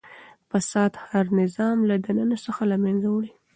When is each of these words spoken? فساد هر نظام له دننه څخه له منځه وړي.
فساد 0.49 0.91
هر 1.09 1.25
نظام 1.39 1.77
له 1.89 1.95
دننه 2.05 2.37
څخه 2.45 2.61
له 2.71 2.77
منځه 2.83 3.07
وړي. 3.11 3.31